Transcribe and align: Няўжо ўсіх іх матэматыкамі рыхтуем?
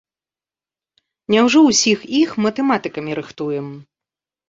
Няўжо 1.35 1.59
ўсіх 1.69 1.99
іх 2.23 2.29
матэматыкамі 2.49 3.11
рыхтуем? 3.23 3.67